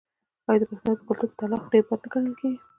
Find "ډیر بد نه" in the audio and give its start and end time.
1.71-2.07